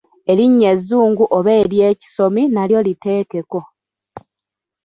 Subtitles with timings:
[0.31, 3.59] Erinnya ezzungu oba ery’ekisomi nalyo liteekeko.